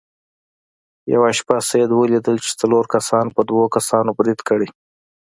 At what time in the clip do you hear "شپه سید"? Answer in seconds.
1.37-1.89